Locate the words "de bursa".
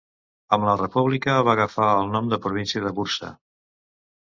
2.89-3.33